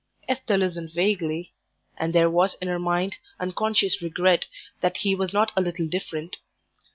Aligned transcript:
Esther 0.27 0.57
listened 0.57 0.89
vaguely; 0.95 1.53
and 1.95 2.11
there 2.11 2.27
was 2.27 2.55
in 2.55 2.67
her 2.67 2.79
mind 2.79 3.17
unconscious 3.39 4.01
regret 4.01 4.47
that 4.79 4.97
he 4.97 5.13
was 5.13 5.31
not 5.31 5.51
a 5.55 5.61
little 5.61 5.85
different. 5.85 6.37